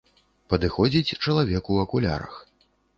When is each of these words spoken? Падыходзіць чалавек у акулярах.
Падыходзіць 0.53 1.15
чалавек 1.23 1.63
у 1.77 1.81
акулярах. 1.85 2.45